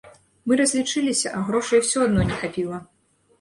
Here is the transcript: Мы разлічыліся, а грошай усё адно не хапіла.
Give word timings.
Мы 0.47 0.53
разлічыліся, 0.61 1.33
а 1.41 1.43
грошай 1.49 1.83
усё 1.83 1.99
адно 2.07 2.25
не 2.31 2.41
хапіла. 2.41 2.81